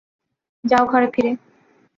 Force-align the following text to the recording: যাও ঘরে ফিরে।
যাও 0.63 0.83
ঘরে 0.85 1.07
ফিরে। 1.13 1.31